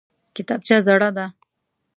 کتابچه 0.35 0.77
زړه 0.87 1.09
ده! 1.17 1.25